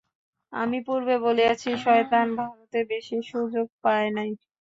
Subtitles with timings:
[0.53, 4.29] আমি পূর্বে বলিয়াছি, শয়তান ভারতে বেশী সুযোগ পায় নাই।